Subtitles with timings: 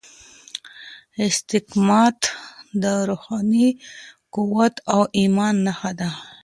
[1.27, 2.19] استقامت
[2.81, 3.69] د روحاني
[4.35, 6.09] قوت او ايمان نښه ده.